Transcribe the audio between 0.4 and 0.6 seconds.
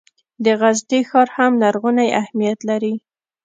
د